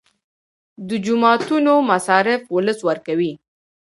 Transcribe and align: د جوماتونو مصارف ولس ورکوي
د 0.87 0.89
جوماتونو 1.05 1.73
مصارف 1.91 2.41
ولس 2.55 2.79
ورکوي 2.89 3.33